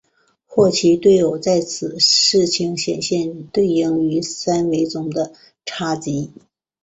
[0.47, 5.31] 霍奇对偶在此情形显然对应于三维中的
[5.63, 6.31] 叉积。